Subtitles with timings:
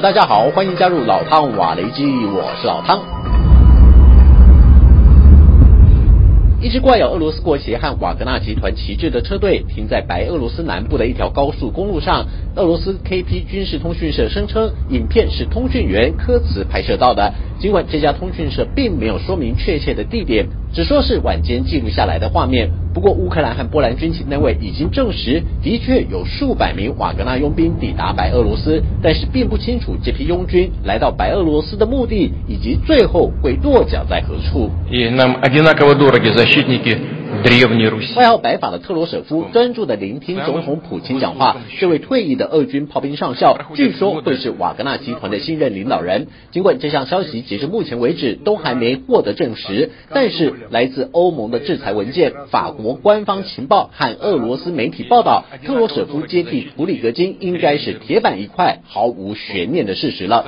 [0.00, 3.00] 大家好，欢迎加入老汤瓦雷基，我是老汤。
[6.60, 12.26] 一支挂有俄罗斯国旗和瓦格纳集团旗帜的车队停在白俄罗斯南部的一条高速公路上。
[12.54, 17.34] 俄罗斯 KP 军事通讯社声称，影片是通讯员科茨拍摄到的。
[17.58, 22.70] 尽管这家通讯社并没有说明确切的地点，只说是晚间记录下来的画面。
[22.94, 34.70] 不过，乌克兰和波兰军情单位已经证实，的确有数百名瓦格纳佣兵抵达白俄罗斯，但是并不清楚这批佣军来到白俄罗斯的目的，以及最后会落脚在何处。
[38.16, 41.56] 外号白发的特罗舍夫专注的聆听总统普京讲话。
[41.78, 46.28] 这位退役的俄军炮兵上校，据说会是瓦格纳集团的新任领导人。
[46.50, 60.44] 尽管这项消息截至目前为止都还没获得证实，但是来自欧盟的制裁文件、法国官方情报和俄罗斯媒体报道，特罗舍夫接替普里格金应该是铁板一块、毫无悬念的事实了。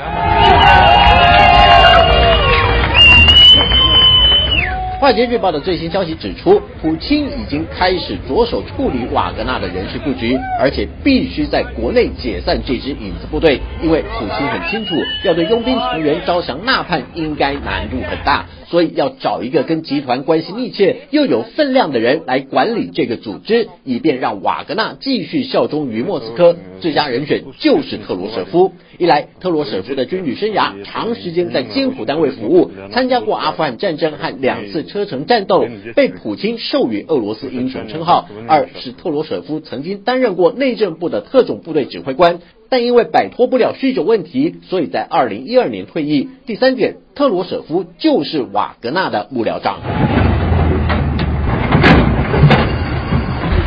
[5.00, 18.44] 华尔街日报的最新消息指出，普京已经开始着手处理瓦格纳的人事布局，而且必须在国内解散这支影子部队，因为普京很清楚，要对佣兵成员招降纳叛，应该难度很大。
[18.66, 26.54] 所以要找一个跟集团关系密切又有分量的人来管理这个组织，以便让瓦格纳继续效忠于莫斯科。
[26.80, 28.72] 最佳人选就是特罗舍夫。
[28.98, 38.28] 一来，特罗舍夫的军旅生涯长时间在艰苦单位服务，参加过阿富汗战争和两次车臣战斗，被普京授予俄罗斯英雄称号。
[38.48, 42.40] 二是特罗舍夫曾经担任过内政部的特种部队指挥官。
[42.68, 46.28] 但因为摆脱不了酗酒问题，所以在二零一二年退役。
[46.46, 50.29] 第三点，特罗舍夫就是瓦格纳的幕僚长。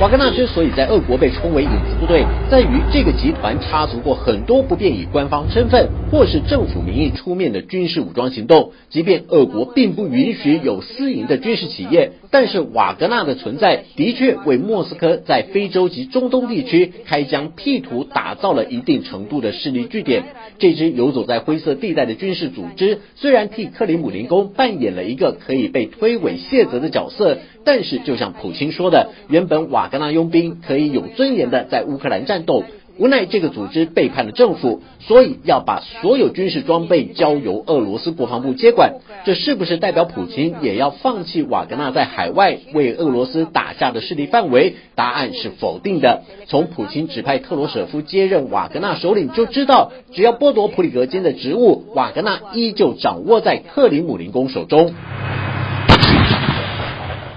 [0.04, 8.74] 瓦格纳之所以在俄国被称为影子部队，在于这个集团插足过很多不便以官方身份或是政府名义出面的军事武装行动。
[8.90, 20.24] 即便俄国并不允许有私营的军事企业，但是瓦格纳的存在的确为莫斯科在非洲及中东地区开疆辟土打造了一定程度的势力据点。
[20.58, 27.38] 这支游走在灰色地带的军事组织，虽然替克里姆林宫扮演了一个可以被推诿卸责的角色。
[27.66, 32.66] 但是，就像普京说的，原本瓦格纳佣兵可以有尊严的在乌克兰战斗，
[32.98, 39.00] 无奈这个组织背叛了政府，所以要把所有军事装备交由俄罗斯国防部接管。
[39.26, 44.76] 这是不是代表普京也要放弃瓦格纳在海外为俄罗斯打下的势力范围？
[44.94, 46.22] 答案是否定的。
[46.48, 54.94] 从普京指派特罗舍夫接任瓦格纳首领就知道，只要剥夺普里格金的职务，瓦格纳依旧掌握在克里姆林宫手中。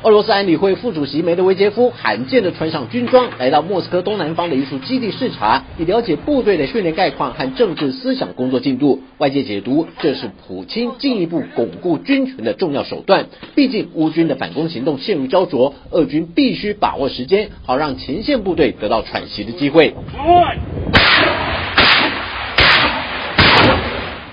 [0.06, 9.02] 俄罗斯安理会副主席梅德韦杰夫罕见的穿上军装，来到莫斯科东南方的一处基地视察，以了解部队的训练概况和政治思想工作进度。
[9.18, 13.26] 外界解读，这是普京进一步巩固军权的重要手段。
[13.56, 19.92] 毕竟乌军的反攻行动陷入焦灼，俄军必须把握时间，好让前线部队得到喘息的机会。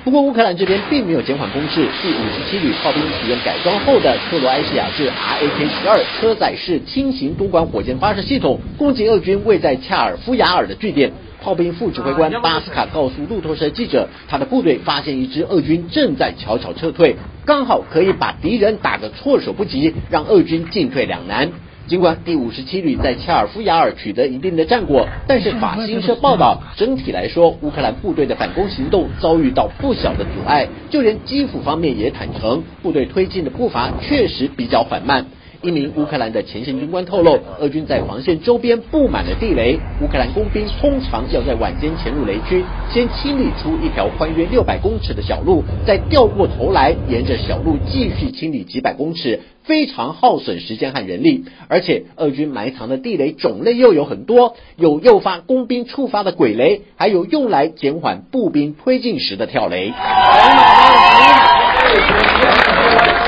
[0.04, 11.14] 不过乌克兰这边并没有减缓攻势，第五十七旅炮兵使用改装后的克罗埃西亚制 RAK 十二车载式轻型多管火箭发射系统，攻击俄军位在恰尔夫雅尔的据点。
[11.42, 17.16] 炮兵副指挥官巴斯卡告诉路透社记者，他的部队发现一支俄军正在悄悄撤退，
[17.46, 21.50] 刚好可以把敌人打个措手不及，让俄军进退两难。
[21.86, 30.70] 尽管第五十七旅在恰尔夫雅尔取得一定的战果，但是法新社报道，整体来说，乌克兰部队的反攻行动遭遇到不小的阻碍。
[30.90, 35.26] 就连基辅方面也坦诚，部队推进的步伐确实比较缓慢。
[35.64, 49.40] 一名乌克兰的前线军官透露，俄军在防线周边布满了地雷，乌克兰工兵通常要在晚间潜入雷区，先清理出一条宽约六百公尺的小路，再掉过头来沿着小路继续清理几百公尺。
[49.64, 59.94] 非常耗损时间和人力，而且俄军埋藏的地雷种类又有很多，有诱发工兵触发的鬼雷，还有用来减缓步兵推进时的跳雷。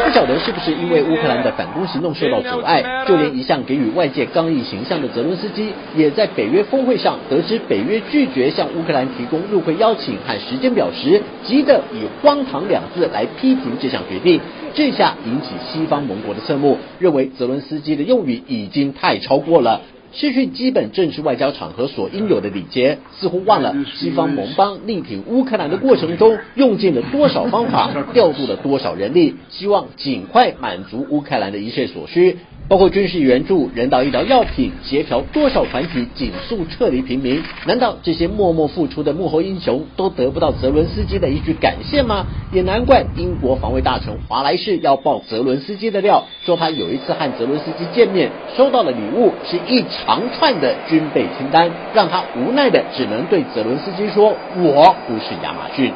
[0.03, 14.39] 不晓得是不是因为乌克兰的反攻行动受到阻碍，就连一向给予外界刚毅形象的泽伦斯基，也在北约峰会上得知北约拒绝向乌克兰提供入会邀请和时间表时，急得以荒唐两字来批评这项决定。
[14.73, 19.81] 这下引起西方盟国的侧目，认为泽伦斯基的用语已经太超过了，
[20.15, 32.37] 失去基本政治外交场合所应有的礼节，似乎忘了西方盟邦力挺乌克兰的过程中用尽了多少方法，调度了多少人力，希望尽快满足乌克兰的一切所需。
[32.68, 37.42] 包括军事援助、人道医疗药品、协调多少团体紧速撤离平民。
[37.66, 42.26] 难道这些默默付出的幕后英雄都得不到泽伦斯基的一句感谢吗？
[42.52, 55.92] 也难怪英国防卫大臣华莱士要爆泽伦斯基的料，说他有一次和泽伦斯基见面，收到的礼物是一长串的军备清单，让他无奈的只能对泽伦斯基说：“我不是亚马逊。”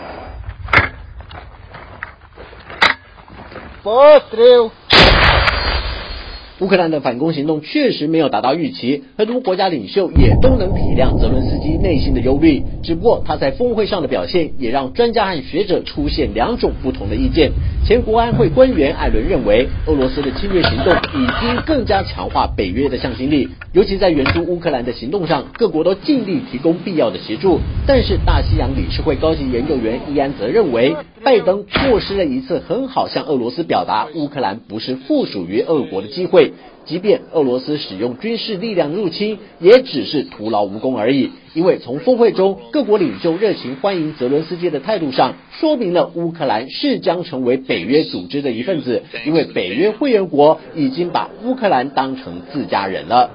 [3.85, 4.71] Пострел!
[6.60, 12.62] 乌克兰的反攻行动确实没有达到预期，很多国家领袖也都能体谅泽伦斯基内心的忧虑。
[12.84, 17.52] 只不过他在峰会上的表现，也让专家和学者出现两种不同的意见。
[17.86, 27.62] 前国安会官员艾伦认为，俄罗斯的侵略行动已经更加强化北约的向心力，尤其在援助乌克兰的行动上，各国都尽力提供必要的协助。
[27.88, 36.54] 但是大西洋理事会高级研究员伊安则认为，拜登错失了一次很好向俄罗斯表达乌克兰不是附属于俄国的机会。
[36.86, 41.30] 即便俄罗斯使用军事力量入侵，也只是徒劳无功而已。
[41.54, 49.04] 因为从峰会中各国领袖热情欢迎泽伦斯基的态度上，说明了乌克兰是将成为北约组织的一份子。
[49.26, 53.30] 因为北约会员国已经把乌克兰当成自家人了。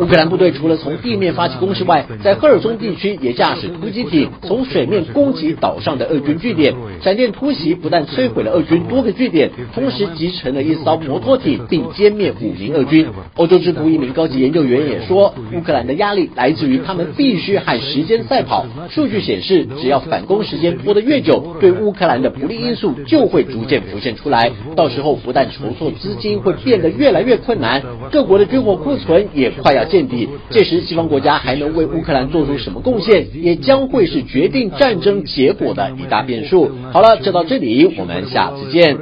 [0.00, 6.74] 乌克兰部队除了从地面发起攻势外，在赫尔松地区也驾驶突击艇从水面攻击岛上的俄军据点。
[7.02, 13.06] 闪电突袭不但摧毁了俄军多个据点，同时击沉了一艘摩托艇，并歼灭五名俄军。
[13.36, 18.64] 欧洲之国一名高级研究员也说，乌克兰的压力来自于他们必须和时间赛跑。
[18.88, 24.50] 数据显示，只要反攻时间拖得越久，对乌克兰的不利因素就会逐渐浮现出来。
[24.74, 29.89] 到时候不但筹措资金会变得越来越困难，各国的军火库存也快要。
[29.90, 36.70] 见底，届时西方国家还能为乌克兰做出什么贡献，也将会是决定战争结果的一大变数。
[36.92, 38.96] 好了，就到这里，我们下次见。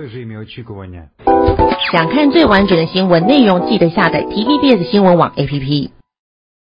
[1.92, 5.97] 想看最完整的新闻内容，记得下载 TVBS 新闻网 APP。